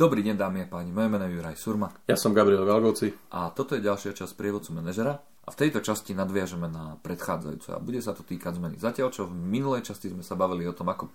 [0.00, 1.92] Dobrý deň dámy a páni, moje meno je Juraj Surma.
[2.08, 3.12] Ja som Gabriel Galgoci.
[3.36, 5.20] A toto je ďalšia časť prievodcu manažera.
[5.44, 8.80] A v tejto časti nadviažeme na predchádzajúcu a bude sa to týkať zmeny.
[8.80, 11.12] Zatiaľ, čo v minulej časti sme sa bavili o tom, ako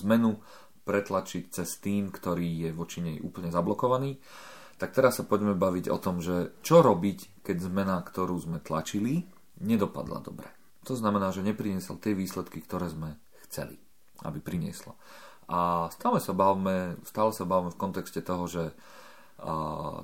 [0.00, 0.40] zmenu
[0.88, 4.16] pretlačiť cez tým, ktorý je voči nej úplne zablokovaný,
[4.80, 9.28] tak teraz sa poďme baviť o tom, že čo robiť, keď zmena, ktorú sme tlačili,
[9.60, 10.48] nedopadla dobre.
[10.88, 13.76] To znamená, že nepriniesol tie výsledky, ktoré sme chceli,
[14.24, 14.96] aby prinieslo.
[15.46, 18.74] A stále sa bavme, stále sa bavme v kontexte toho, že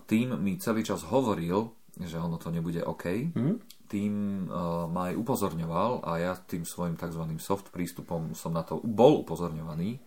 [0.06, 3.32] tým mi celý čas hovoril, že ono to nebude OK.
[3.32, 3.56] Mm.
[3.88, 4.14] Tým
[4.48, 7.20] uh, ma aj upozorňoval a ja tým svojim tzv.
[7.36, 10.00] soft prístupom som na to bol upozorňovaný.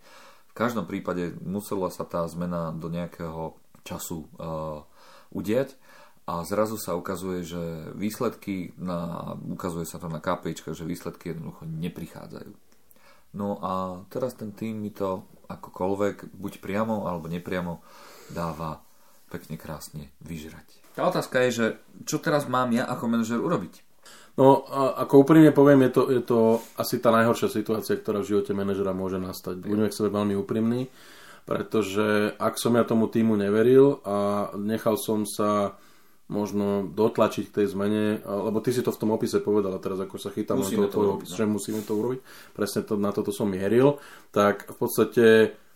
[0.50, 3.54] V každom prípade musela sa tá zmena do nejakého
[3.86, 4.82] času uh,
[5.30, 5.78] udiať
[6.26, 11.70] a zrazu sa ukazuje, že výsledky, na, ukazuje sa to na KPIčka, že výsledky jednoducho
[11.70, 12.65] neprichádzajú.
[13.34, 17.82] No a teraz ten tým mi to akokoľvek, buď priamo alebo nepriamo,
[18.30, 18.82] dáva
[19.30, 20.66] pekne krásne vyžrať.
[20.94, 21.66] Tá otázka je, že
[22.08, 23.84] čo teraz mám ja ako manažer urobiť?
[24.36, 24.68] No,
[25.00, 26.38] ako úprimne poviem, je to, je to
[26.76, 29.64] asi tá najhoršia situácia, ktorá v živote manažera môže nastať.
[29.64, 30.92] Budeme k sebe veľmi úprimní,
[31.48, 35.80] pretože ak som ja tomu týmu neveril a nechal som sa
[36.26, 40.02] možno dotlačiť k tej zmene, lebo ty si to v tom opise povedal a teraz
[40.02, 41.36] ako sa chytám na to, to urobiť, no.
[41.38, 44.02] že musíme to urobiť, presne to, na toto som mieril,
[44.34, 45.26] tak v podstate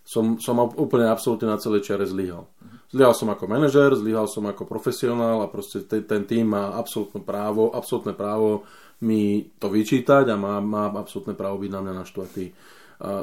[0.03, 2.51] som, som úplne absolútne na celej čiare zlyhal.
[2.91, 7.23] Zlyhal som ako manažer, zlyhal som ako profesionál a proste ten, ten tým má absolútne
[7.23, 8.67] právo, absolútne právo
[9.07, 12.51] mi to vyčítať a má, má absolútne právo byť na mňa naštvatý.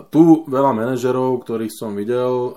[0.09, 2.49] Tu veľa manažerov, ktorých som videl,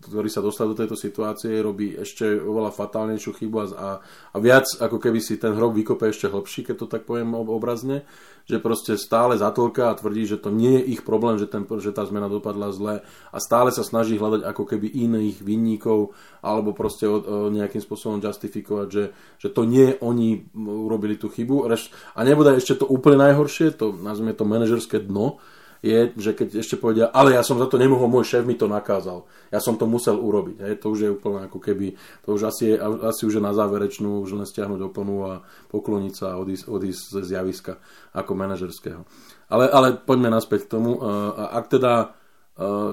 [0.00, 4.00] ktorí sa dostali do tejto situácie, robí ešte oveľa fatálnejšiu chybu a,
[4.32, 8.08] a viac ako keby si ten hrob vykope ešte hlbší, keď to tak poviem obrazne,
[8.48, 11.92] že proste stále zatolka a tvrdí, že to nie je ich problém, že, ten, že
[11.92, 17.04] tá zmena dopadla zle a stále sa snaží hľadať ako keby iných vinníkov alebo proste
[17.04, 19.04] o, o nejakým spôsobom justifikovať, že,
[19.36, 21.68] že to nie oni urobili tú chybu.
[21.68, 25.44] A nebude ešte to úplne najhoršie, to nazvime to manažerské dno,
[25.84, 28.64] je, že keď ešte povedia, ale ja som za to nemohol, môj šéf mi to
[28.64, 29.28] nakázal.
[29.52, 30.56] Ja som to musel urobiť.
[30.64, 30.74] Hej.
[30.80, 31.92] To už je úplne ako keby,
[32.24, 36.14] to už asi, je, asi už je na záverečnú, už len stiahnuť oponu a pokloniť
[36.16, 37.76] sa a odísť, odísť z javiska
[38.16, 39.04] ako manažerského.
[39.52, 40.96] Ale, ale poďme naspäť k tomu.
[41.36, 42.16] Ak teda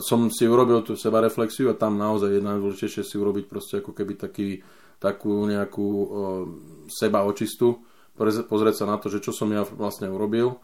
[0.02, 4.19] som si urobil tú sebareflexiu a tam naozaj je najdôležitejšie si urobiť proste ako keby
[4.19, 4.59] taký,
[5.00, 5.88] takú nejakú
[6.91, 7.79] seba očistu,
[8.19, 10.59] pozrieť sa na to, že čo som ja vlastne urobil,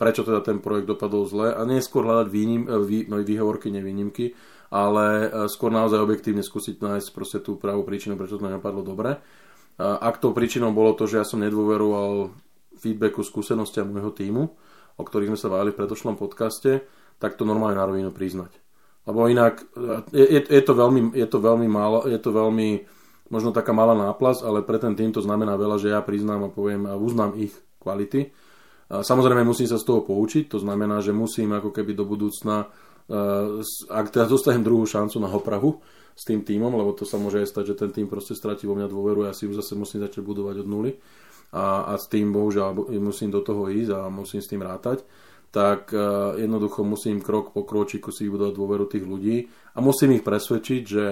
[0.00, 4.32] prečo teda ten projekt dopadol zle a nie skôr hľadať výnim, e, vý, výhovorky, nevýnimky,
[4.72, 9.20] ale e, skôr naozaj objektívne skúsiť nájsť proste tú pravú príčinu, prečo to nedopadlo dobre.
[9.76, 12.32] Ak tou príčinou bolo to, že ja som nedôveroval
[12.80, 14.56] feedbacku, skúsenostiam môjho týmu,
[14.96, 16.80] o ktorých sme sa bavili v predošlom podcaste,
[17.20, 18.56] tak to normálne na rovinu priznať.
[19.04, 19.68] Lebo inak
[20.16, 22.88] je, je, to veľmi, je to veľmi málo, je to veľmi
[23.28, 26.54] možno taká malá náplas, ale pre ten tým to znamená veľa, že ja priznám a
[26.56, 27.52] poviem a uznám ich
[27.84, 28.32] kvality
[28.86, 32.70] Samozrejme musím sa z toho poučiť, to znamená, že musím ako keby do budúcna,
[33.10, 35.82] eh, ak teda dostanem druhú šancu na opravu
[36.14, 38.78] s tým týmom, lebo to sa môže aj stať, že ten tým proste stratí vo
[38.78, 40.92] mňa dôveru ja si už zase musím začať budovať od nuly.
[41.54, 45.06] A, a s tým bohužiaľ musím do toho ísť a musím s tým rátať.
[45.54, 50.26] Tak uh, jednoducho musím krok po kročiku si budovať dôveru tých ľudí a musím ich
[50.26, 51.04] presvedčiť, že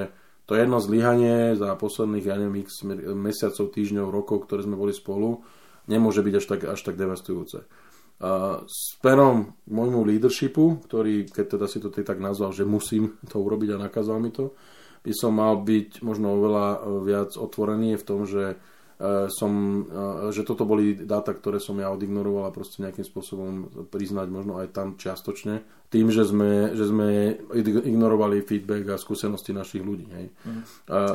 [0.45, 2.85] to jedno zlyhanie za posledných, ja neviem, x
[3.17, 5.41] mesiacov, týždňov, rokov, ktoré sme boli spolu,
[5.87, 7.65] nemôže byť až tak, až tak devastujúce.
[8.23, 13.43] A s perom môjmu leadershipu, ktorý, keď teda si to tak nazval, že musím to
[13.43, 14.55] urobiť a nakázal mi to,
[15.05, 20.33] by som mal byť možno oveľa e, viac otvorený v tom, že e, som, e,
[20.33, 24.73] že toto boli dáta, ktoré som ja odignoroval a proste nejakým spôsobom priznať možno aj
[24.73, 25.61] tam čiastočne,
[25.93, 27.37] tým, že sme, že sme
[27.85, 30.09] ignorovali feedback a skúsenosti našich ľudí.
[30.09, 30.27] Hej.
[30.49, 30.63] Mm.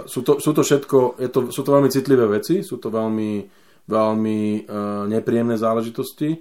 [0.05, 3.43] Sú, to, sú to všetko, je to, sú to veľmi citlivé veci, sú to veľmi
[3.89, 6.37] veľmi uh, nepríjemné záležitosti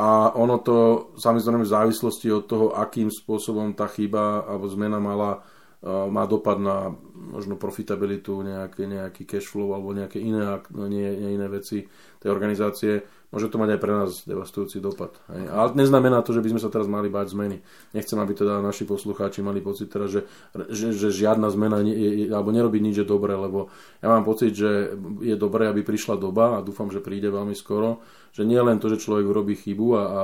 [0.00, 0.76] a ono to
[1.20, 6.56] samozrejme v závislosti od toho, akým spôsobom tá chyba alebo zmena mala, uh, má dopad
[6.56, 10.40] na možno profitabilitu, nejaký, nejaký cash flow alebo nejaké iné,
[10.88, 11.84] nie, nie iné veci
[12.16, 13.04] tej organizácie,
[13.34, 15.18] môže to mať aj pre nás devastujúci dopad.
[15.30, 15.50] Hej.
[15.50, 17.62] Ale neznamená to, že by sme sa teraz mali báť zmeny.
[17.92, 20.24] Nechcem, aby teda naši poslucháči mali pocit teraz, že,
[20.70, 23.68] že, že žiadna zmena nie, je, alebo nerobí nič je dobré, lebo
[24.00, 28.00] ja mám pocit, že je dobré, aby prišla doba a dúfam, že príde veľmi skoro,
[28.32, 30.22] že nie len to, že človek urobí chybu a, a, a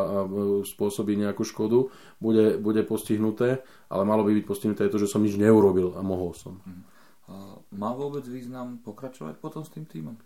[0.64, 1.88] spôsobí nejakú škodu,
[2.22, 6.00] bude, bude postihnuté, ale malo by byť postihnuté aj to, že som nič neurobil a
[6.00, 6.60] mohol som.
[7.72, 10.16] Má vôbec význam pokračovať potom s tým týmom?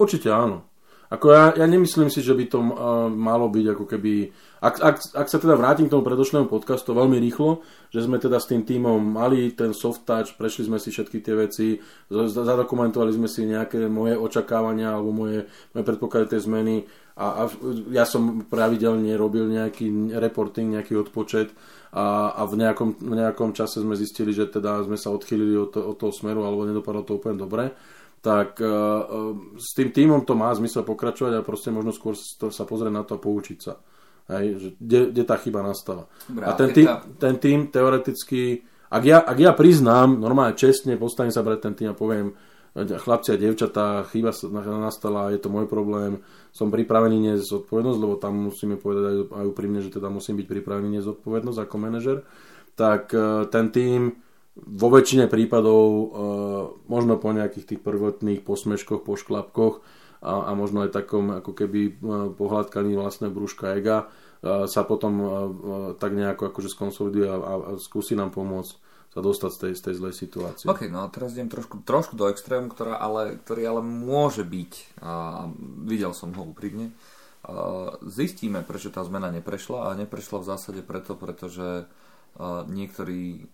[0.00, 0.66] Určite áno.
[1.10, 4.30] Ako ja, ja nemyslím si, že by to uh, malo byť ako keby...
[4.62, 8.38] Ak, ak, ak sa teda vrátim k tomu predošlému podcastu veľmi rýchlo, že sme teda
[8.38, 13.26] s tým týmom mali ten soft touch, prešli sme si všetky tie veci, zadokumentovali sme
[13.26, 16.86] si nejaké moje očakávania alebo moje, moje predpoklady tej zmeny
[17.18, 17.42] a, a
[17.90, 21.50] ja som pravidelne robil nejaký reporting, nejaký odpočet
[21.90, 25.74] a, a v, nejakom, v nejakom čase sme zistili, že teda sme sa odchýlili od,
[25.74, 27.74] to, od toho smeru alebo nedopadlo to úplne dobre
[28.20, 32.12] tak uh, s tým týmom to má zmysel pokračovať a proste možno skôr
[32.52, 33.80] sa pozrieť na to a poučiť sa.
[34.30, 36.06] Hej, že kde, kde tá chyba nastala.
[36.28, 37.02] Dobre, a ten tým, tá...
[37.18, 38.62] ten tým teoreticky,
[38.92, 42.36] ak ja, ak ja priznám, normálne čestne, postavím sa pred ten tým a poviem,
[42.76, 44.30] chlapci a devčatá, chyba
[44.78, 46.22] nastala, je to môj problém,
[46.54, 50.46] som pripravený niesť zodpovednosť, lebo tam musíme povedať aj, aj úprimne, že teda musím byť
[50.46, 52.22] pripravený niesť zodpovednosť ako manažer,
[52.78, 53.10] tak
[53.50, 54.14] ten tým
[54.58, 56.08] vo väčšine prípadov uh,
[56.90, 59.82] možno po nejakých tých prvotných posmeškoch, pošklapkoch
[60.20, 65.12] a, a možno aj takom ako keby uh, pohľadkaní vlastné brúška ega uh, sa potom
[65.96, 69.94] tak nejako akože skonsoliduje a, a, skúsi nám pomôcť sa dostať z tej, z tej
[69.98, 70.66] zlej situácie.
[70.70, 75.02] OK, no a teraz idem trošku, trošku do extrému, ktorá ale, ktorý ale môže byť,
[75.02, 75.44] a
[75.82, 76.94] videl som ho úprimne,
[78.06, 81.90] zistíme, prečo tá zmena neprešla a neprešla v zásade preto, pretože
[82.70, 83.50] niektorí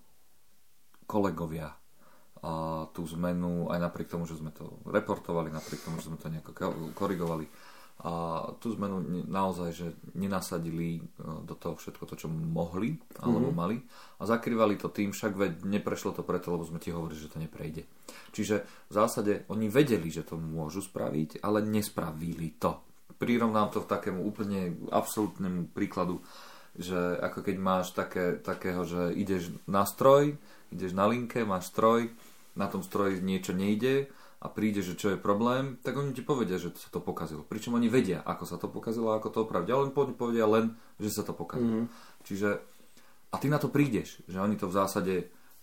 [1.07, 1.73] kolegovia
[2.47, 6.29] a tú zmenu, aj napriek tomu, že sme to reportovali, napriek tomu, že sme to
[6.31, 6.53] nejako
[6.93, 7.49] korigovali,
[7.97, 11.03] a tú zmenu naozaj, že nenasadili e,
[11.49, 13.57] do toho všetko to, čo mohli alebo mm-hmm.
[13.57, 13.77] mali
[14.21, 17.41] a zakrývali to tým, však veď neprešlo to preto, lebo sme ti hovorili, že to
[17.41, 17.89] neprejde.
[18.37, 22.85] Čiže v zásade oni vedeli, že to môžu spraviť, ale nespravili to.
[23.17, 26.21] Prirovnám to v takému úplne absolútnemu príkladu,
[26.77, 30.37] že ako keď máš také, takého, že ideš na stroj,
[30.71, 32.13] ideš na linke, máš stroj,
[32.57, 34.09] na tom stroji niečo nejde
[34.41, 37.45] a príde, že čo je problém, tak oni ti povedia, že sa to pokazilo.
[37.45, 39.69] Pričom oni vedia, ako sa to pokazilo a ako to opraviť.
[39.73, 41.89] Ale oni povedia len, že sa to pokazilo.
[41.89, 42.25] Mm-hmm.
[42.25, 42.49] Čiže
[43.33, 45.15] a ty na to prídeš, že oni to v zásade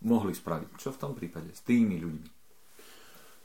[0.03, 0.69] mohli spraviť.
[0.77, 2.29] Čo v tom prípade s tými ľuďmi?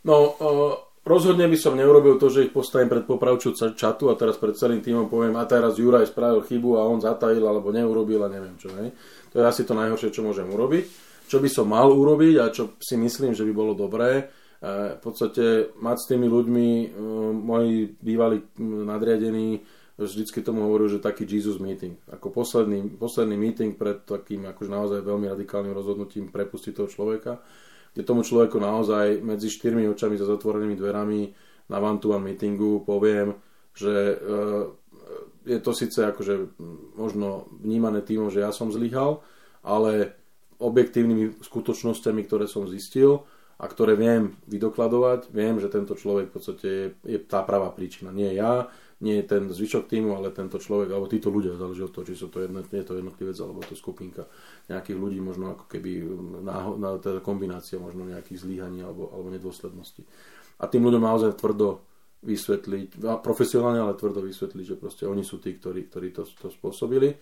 [0.08, 0.74] No, uh,
[1.08, 4.84] rozhodne by som neurobil to, že ich postavím pred popravču čatu a teraz pred celým
[4.84, 8.68] týmom poviem, a teraz Juraj spravil chybu a on zatajil alebo neurobil a neviem čo.
[8.76, 8.92] Hej.
[9.32, 12.80] To je asi to najhoršie, čo môžem urobiť čo by som mal urobiť a čo
[12.80, 14.10] si myslím, že by bolo dobré.
[14.16, 16.86] E, v podstate mať s tými ľuďmi, e,
[17.36, 19.60] moji bývalí nadriadení,
[20.00, 22.00] vždycky tomu hovoril, že taký Jesus meeting.
[22.08, 27.44] Ako posledný, posledný meeting pred takým akože naozaj veľmi radikálnym rozhodnutím prepustiť toho človeka,
[27.98, 31.34] kde tomu človeku naozaj medzi štyrmi očami za zatvorenými dverami
[31.66, 33.34] na one-to-one meetingu poviem,
[33.74, 34.16] že e,
[35.42, 36.62] je to síce akože
[36.94, 39.18] možno vnímané tým, že ja som zlyhal,
[39.66, 40.14] ale
[40.62, 43.26] objektívnymi skutočnosťami, ktoré som zistil
[43.58, 48.14] a ktoré viem vydokladovať, viem, že tento človek v podstate je, je tá pravá príčina.
[48.14, 52.02] Nie ja, nie ten zvyšok týmu, ale tento človek, alebo títo ľudia, záleží od toho,
[52.02, 54.26] či sú to jedno, je to jednotlivec, alebo to skupinka
[54.66, 56.02] nejakých ľudí, možno ako keby
[56.42, 60.02] na, na teda kombinácia možno nejakých zlíhaní alebo, alebo nedôsledností.
[60.58, 61.86] A tým ľuďom naozaj tvrdo
[62.26, 67.14] vysvetliť, profesionálne, ale tvrdo vysvetliť, že proste oni sú tí, ktorí, ktorí to, to spôsobili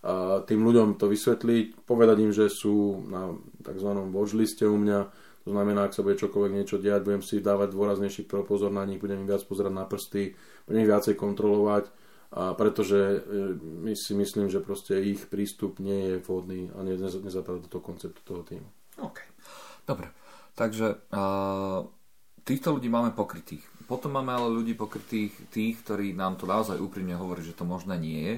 [0.00, 3.90] a tým ľuďom to vysvetliť, povedať im, že sú na tzv.
[4.10, 5.00] watchliste u mňa,
[5.44, 9.00] to znamená, ak sa bude čokoľvek niečo diať, budem si dávať dôraznejší pozor na nich,
[9.00, 10.36] budem im viac pozerať na prsty,
[10.68, 11.88] budem ich viacej kontrolovať,
[12.30, 13.18] a pretože e,
[13.58, 18.22] my si myslím, že proste ich prístup nie je vhodný a nezapadá do toho konceptu
[18.22, 18.68] toho týmu.
[19.02, 19.18] OK.
[19.82, 20.06] Dobre.
[20.54, 21.88] Takže uh,
[22.46, 23.64] týchto ľudí máme pokrytých.
[23.90, 27.98] Potom máme ale ľudí pokrytých tých, ktorí nám to naozaj úprimne hovorí, že to možné
[27.98, 28.36] nie je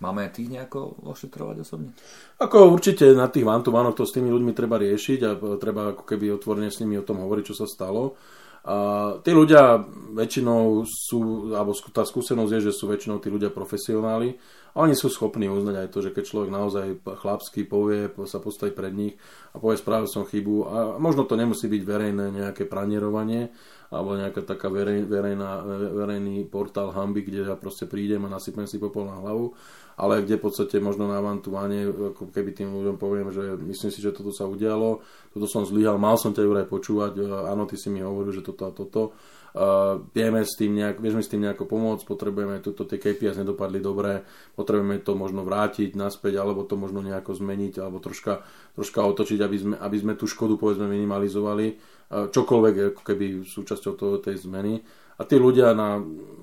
[0.00, 1.92] Máme tých nejako ošetrovať osobne?
[2.40, 3.60] Ako určite na tých one
[3.92, 5.30] to s tými ľuďmi treba riešiť a
[5.60, 8.16] treba ako keby otvorene s nimi o tom hovoriť, čo sa stalo.
[8.60, 8.76] A
[9.24, 9.80] tí ľudia
[10.12, 14.36] väčšinou sú, alebo tá skúsenosť je, že sú väčšinou tí ľudia profesionáli
[14.76, 18.76] a oni sú schopní uznať aj to, že keď človek naozaj chlapský povie, sa postaví
[18.76, 19.14] pred nich
[19.52, 23.48] a povie, spravil som chybu a možno to nemusí byť verejné nejaké pranierovanie,
[23.90, 28.78] alebo nejaká taká verej, verejná, verejný portál hamby, kde ja proste prídem a nasypem si
[28.78, 29.50] popol na hlavu,
[29.98, 33.98] ale kde v podstate možno na vantuáne, ako keby tým ľuďom poviem, že myslím si,
[33.98, 35.02] že toto sa udialo,
[35.34, 37.18] toto som zlyhal, mal som ťa Juraj počúvať,
[37.50, 39.12] áno, ty si mi hovoril, že toto a toto.
[39.50, 43.82] Uh, vieme s tým nejak, vieme s tým nejako pomôcť, potrebujeme, toto tie KPIs nedopadli
[43.82, 44.22] dobre,
[44.54, 48.46] potrebujeme to možno vrátiť naspäť, alebo to možno nejako zmeniť, alebo troška,
[48.78, 53.92] troška otočiť, aby sme, aby sme tú škodu povedzme minimalizovali, uh, čokoľvek ako keby súčasťou
[53.98, 54.78] toho, tej zmeny.
[55.18, 56.00] A tí ľudia na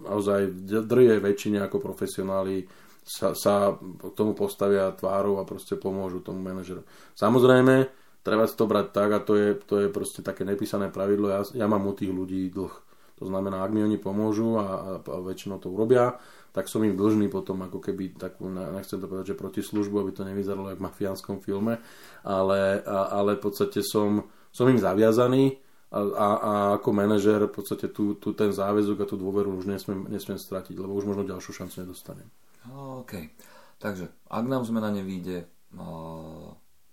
[0.08, 0.54] naozaj
[0.86, 2.70] drje väčšine ako profesionáli
[3.08, 6.84] sa, sa k tomu postavia tvárou a proste pomôžu tomu manažeru.
[7.16, 7.88] Samozrejme,
[8.20, 11.32] treba to brať tak a to je, to je proste také nepísané pravidlo.
[11.32, 12.87] Ja, ja mám u tých ľudí dlh.
[13.18, 14.68] To znamená, ak mi oni pomôžu a, a,
[15.02, 16.22] väčšinou to urobia,
[16.54, 20.12] tak som im dlžný potom ako keby takú, nechcem to povedať, že proti službu, aby
[20.14, 21.82] to nevyzeralo ako v mafiánskom filme,
[22.26, 25.58] ale, a, ale v podstate som, som im zaviazaný
[25.90, 29.66] a, a, a ako manažer v podstate tu, tu ten záväzok a tú dôveru už
[29.66, 32.28] nesmiem, nesmiem stratiť, lebo už možno ďalšiu šancu nedostanem.
[32.74, 33.32] OK.
[33.78, 35.46] Takže, ak nám zmena nevíde,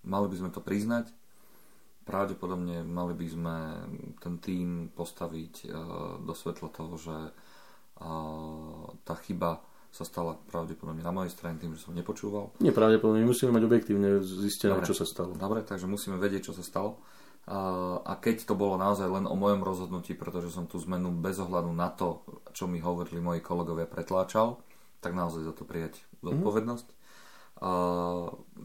[0.05, 1.09] mali by sme to priznať,
[2.05, 3.55] pravdepodobne mali by sme
[4.21, 5.73] ten tým postaviť uh,
[6.21, 11.87] do svetla toho, že uh, tá chyba sa stala pravdepodobne na mojej strane tým, že
[11.87, 12.51] som nepočúval.
[12.59, 15.39] Nie pravdepodobne, musíme mať objektívne zistené, čo sa stalo.
[15.39, 16.99] Dobre, takže musíme vedieť, čo sa stalo.
[18.03, 21.71] A keď to bolo naozaj len o mojom rozhodnutí, pretože som tú zmenu bez ohľadu
[21.71, 24.59] na to, čo mi hovorili moji kolegovia, pretláčal,
[24.99, 26.87] tak naozaj za to prijať zodpovednosť.
[26.91, 26.94] Mm-hmm uh,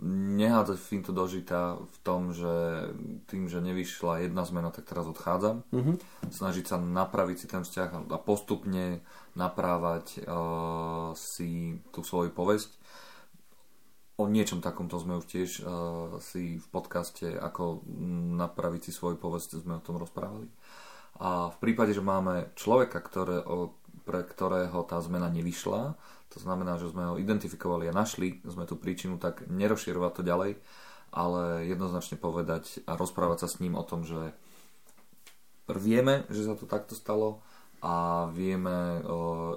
[0.01, 2.91] nehádzať Fintu do žita v tom, že
[3.31, 5.63] tým, že nevyšla jedna zmena, tak teraz odchádzam.
[5.71, 5.97] Mm-hmm.
[6.27, 9.05] Snažiť sa napraviť si ten vzťah a postupne
[9.39, 12.75] naprávať uh, si tú svoju povesť.
[14.19, 17.87] O niečom takomto sme už tiež uh, si v podcaste, ako
[18.43, 20.51] napraviť si svoju povesť, sme o tom rozprávali.
[21.21, 25.97] A v prípade, že máme človeka, ktoré, o, pre ktorého tá zmena nevyšla,
[26.31, 28.39] to znamená, že sme ho identifikovali a našli.
[28.47, 30.51] Sme tú príčinu, tak nerozširovať to ďalej,
[31.11, 34.31] ale jednoznačne povedať a rozprávať sa s ním o tom, že
[35.67, 37.43] vieme, že sa to takto stalo
[37.83, 39.03] a vieme,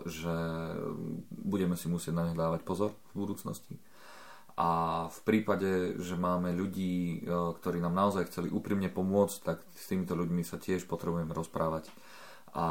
[0.09, 0.33] že
[1.29, 3.77] budeme si musieť na ne dávať pozor v budúcnosti.
[4.53, 10.13] A v prípade, že máme ľudí, ktorí nám naozaj chceli úprimne pomôcť, tak s týmito
[10.13, 11.89] ľuďmi sa tiež potrebujeme rozprávať
[12.53, 12.65] a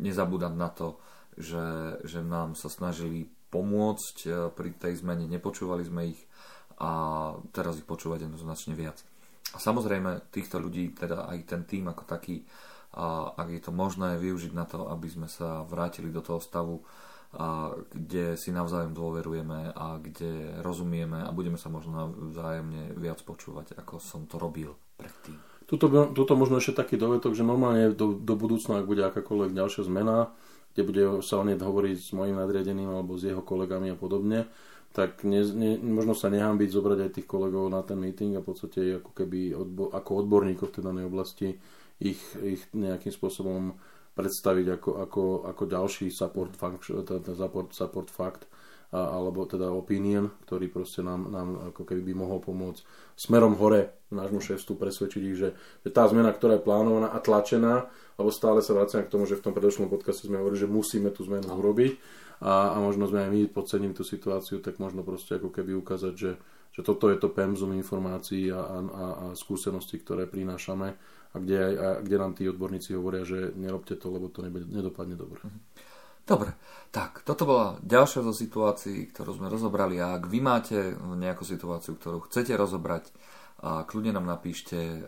[0.00, 0.96] nezabúdať na to,
[1.36, 6.20] že, že nám sa snažili pomôcť e, pri tej zmene, nepočúvali sme ich
[6.80, 6.90] a
[7.52, 9.04] teraz ich počúvať jednoznačne viac.
[9.52, 12.46] A samozrejme týchto ľudí, teda aj ten tým ako taký,
[12.96, 16.82] a ak je to možné využiť na to, aby sme sa vrátili do toho stavu,
[17.30, 23.78] a kde si navzájom dôverujeme a kde rozumieme a budeme sa možno vzájomne viac počúvať,
[23.78, 25.38] ako som to robil predtým.
[25.70, 29.86] Tuto, tuto možno ešte taký dovetok, že normálne do, do budúcna, ak bude akákoľvek ďalšia
[29.86, 30.34] zmena,
[30.74, 34.50] kde bude sa o nej hovoriť s mojim nadriadeným alebo s jeho kolegami a podobne,
[34.90, 38.50] tak ne, ne, možno sa nehambiť zobrať aj tých kolegov na ten meeting a v
[38.50, 41.54] podstate ako keby odbo, ako odborníkov v tej danej oblasti
[42.02, 43.78] ich, ich nejakým spôsobom
[44.18, 45.22] predstaviť ako, ako,
[45.54, 48.59] ako ďalší support, function, support, support fact a,
[48.90, 52.82] alebo teda opinion, ktorý proste nám, nám ako keby by mohol pomôcť
[53.14, 55.48] smerom hore nášmu šéfstvu presvedčiť ich, že,
[55.86, 57.86] že tá zmena, ktorá je plánovaná a tlačená,
[58.18, 61.14] lebo stále sa vraciam k tomu, že v tom predošlom podcaste sme hovorili, že musíme
[61.14, 61.54] tú zmenu no.
[61.62, 61.92] urobiť
[62.42, 66.14] a, a možno sme aj my podcením tú situáciu, tak možno proste ako keby ukázať,
[66.18, 66.32] že,
[66.74, 70.98] že toto je to pemzum informácií a, a, a skúseností, ktoré prinášame
[71.30, 75.14] a kde, a kde nám tí odborníci hovoria, že nerobte to, lebo to nebude, nedopadne
[75.14, 75.38] dobre.
[75.46, 75.60] Mhm.
[76.26, 76.54] Dobre,
[76.94, 81.98] tak toto bola ďalšia zo situácií, ktorú sme rozobrali a ak vy máte nejakú situáciu,
[81.98, 83.10] ktorú chcete rozobrať,
[83.60, 85.04] a kľudne nám napíšte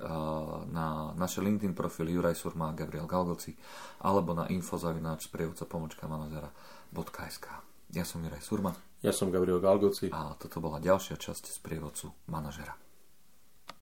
[0.69, 3.57] na naše LinkedIn profil Juraj Surma a Gabriel Galgoci
[4.05, 7.47] alebo na infozavináč sprievodca pomočka manažera.sk
[7.97, 8.77] Ja som Juraj Surma.
[9.01, 10.13] Ja som Gabriel Galgoci.
[10.13, 12.77] A toto bola ďalšia časť sprievodcu manažera.